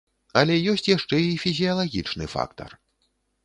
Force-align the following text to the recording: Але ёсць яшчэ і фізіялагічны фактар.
Але 0.39 0.55
ёсць 0.71 0.87
яшчэ 0.91 1.21
і 1.27 1.37
фізіялагічны 1.45 2.33
фактар. 2.35 2.69